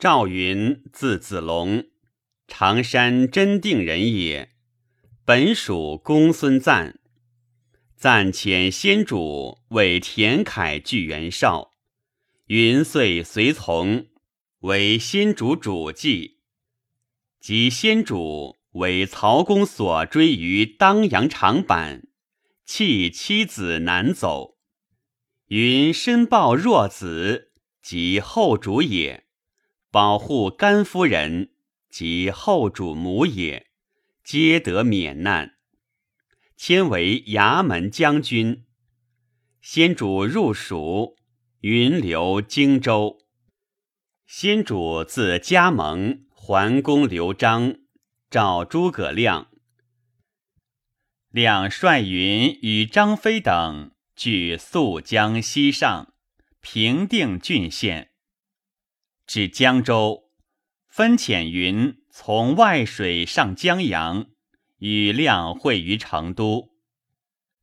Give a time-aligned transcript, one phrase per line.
[0.00, 1.88] 赵云，字子龙，
[2.46, 4.52] 常山真定人也。
[5.24, 7.00] 本属公孙瓒。
[7.96, 11.72] 暂遣先主为田楷据袁绍，
[12.46, 14.06] 云遂随从，
[14.60, 16.38] 为先主主祭。
[17.40, 22.04] 及先主为曹公所追于当阳长坂，
[22.64, 24.58] 弃妻子南走。
[25.46, 27.50] 云申报弱子，
[27.82, 29.24] 即后主也；
[29.90, 31.50] 保护甘夫人，
[31.88, 33.68] 及后主母也，
[34.22, 35.54] 皆得免难。
[36.56, 38.64] 迁为衙门将军。
[39.62, 41.16] 先主入蜀，
[41.60, 43.18] 云留荆州。
[44.26, 47.76] 先主自加盟，桓公刘璋，
[48.30, 49.48] 召诸葛亮。
[51.30, 56.12] 亮率云与张飞等据宿江西上，
[56.60, 58.10] 平定郡县。
[59.28, 60.30] 至江州，
[60.88, 64.26] 分遣云从外水上江阳。
[64.78, 66.76] 与亮会于成都，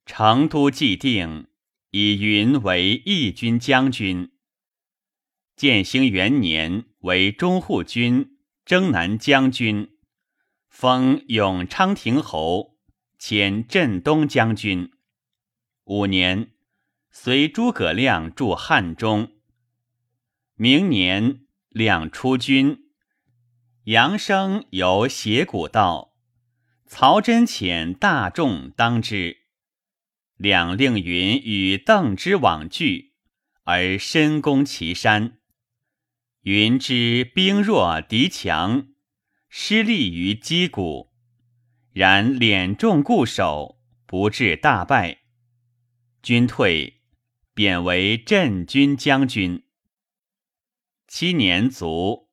[0.06, 1.48] 成都既定，
[1.92, 4.34] 以云为义军将军。
[5.56, 9.98] 建兴元年，为中护军、征南将军，
[10.68, 12.78] 封永昌亭侯，
[13.18, 14.92] 迁镇东将军。
[15.86, 16.52] 五年，
[17.10, 19.32] 随诸葛亮驻汉中。
[20.56, 21.45] 明年，
[21.78, 22.86] 两出军，
[23.84, 26.14] 杨生由斜谷道。
[26.86, 29.40] 曹真遣大众当之，
[30.38, 33.16] 两令云与邓之往拒，
[33.66, 35.40] 而深攻岐山。
[36.44, 38.88] 云之兵弱敌强，
[39.50, 41.12] 失利于击鼓，
[41.92, 45.24] 然敛众固守，不至大败。
[46.24, 47.02] 军退，
[47.54, 49.65] 贬为镇军将军。
[51.08, 52.30] 七年卒，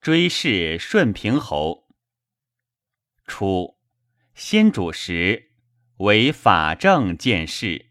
[0.00, 1.88] 追谥顺平侯。
[3.26, 3.76] 初。
[4.34, 5.50] 先主时
[5.96, 7.90] 为法正见事，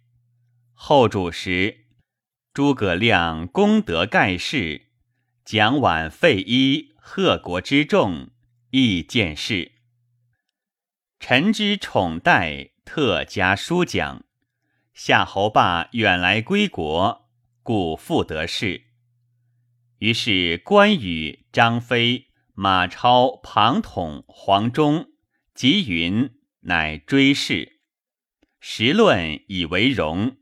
[0.72, 1.88] 后主时
[2.53, 4.94] 诸葛亮功德盖世，
[5.44, 8.30] 蒋琬废一贺国之众，
[8.69, 9.74] 亦见事。
[11.19, 14.24] 臣之宠待，特加书奖。
[14.94, 17.30] 夏侯霸远来归国，
[17.62, 18.87] 故复得势。
[20.00, 25.09] 于是关羽、张飞、马超、庞统、黄忠、
[25.53, 26.34] 吉云。
[26.62, 27.80] 乃追谥，
[28.59, 30.36] 时论以为荣。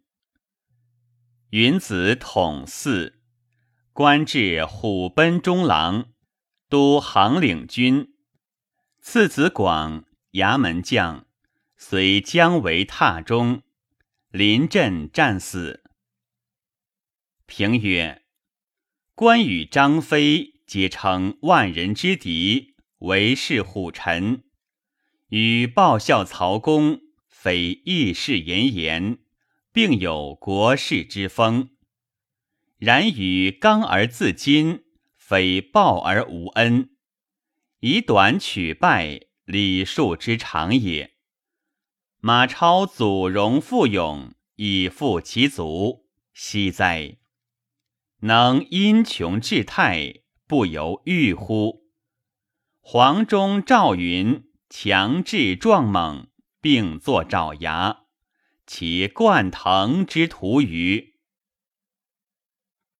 [1.51, 3.13] 云子统嗣，
[3.93, 6.13] 官至虎贲中郎，
[6.67, 8.15] 都行领军。
[9.01, 11.27] 次子广，衙门将，
[11.77, 13.61] 随姜维榻中，
[14.29, 15.83] 临阵战死。
[17.45, 18.24] 评曰：
[19.17, 24.43] 关羽、张飞皆称万人之敌，为是虎臣。
[25.29, 26.99] 与报效曹公，
[27.29, 29.19] 非义士言言，
[29.71, 31.69] 并有国士之风；
[32.77, 34.81] 然与刚而自矜，
[35.15, 36.89] 非报而无恩，
[37.79, 41.13] 以短取败，礼数之常也。
[42.19, 47.15] 马超祖荣富勇，以复其族，惜哉！
[48.25, 51.83] 能因穷致泰，不由欲乎？
[52.81, 54.45] 黄忠、赵云。
[54.67, 56.27] 强志壮猛，
[56.59, 57.99] 并作爪牙，
[58.65, 61.13] 其贯腾之徒欤？